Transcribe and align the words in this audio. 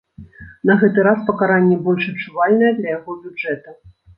На 0.69 0.77
гэты 0.83 1.03
раз 1.09 1.19
пакаранне 1.27 1.77
больш 1.89 2.09
адчувальнае 2.15 2.73
для 2.81 2.89
яго 2.99 3.19
бюджэта. 3.27 3.69